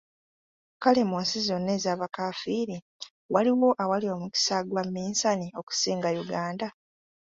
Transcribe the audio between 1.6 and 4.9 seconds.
ez'abakaafiiri, waliwo awali omukisa gwa